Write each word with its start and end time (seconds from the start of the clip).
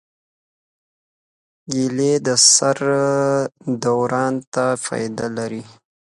کېله 1.69 2.11
د 2.25 2.27
سر 2.53 2.77
دوران 3.83 4.33
ته 4.53 4.65
فایده 4.85 5.27
لري. 5.37 5.63